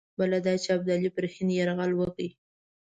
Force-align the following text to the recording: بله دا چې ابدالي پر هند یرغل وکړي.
بله 0.19 0.37
دا 0.45 0.53
چې 0.63 0.69
ابدالي 0.77 1.09
پر 1.15 1.25
هند 1.33 1.51
یرغل 1.59 1.91
وکړي. 1.95 2.29